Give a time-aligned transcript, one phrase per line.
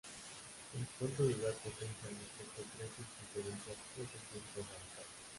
[0.73, 5.05] El punto de igual potencia respecto a tres circunferencias es el Centro Radical.